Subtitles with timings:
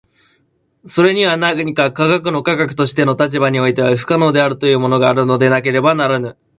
[0.87, 6.35] それには何か科学の科学としての立場においては不可能であるというものがあるのでなければならぬ。